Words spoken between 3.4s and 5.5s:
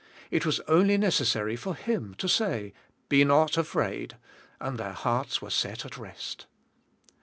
afraid," and their hearts